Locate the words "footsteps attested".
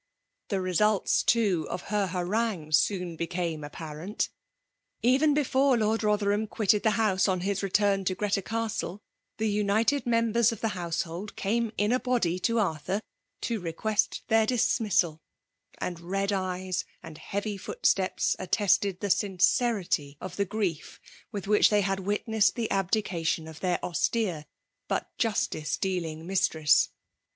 17.55-19.01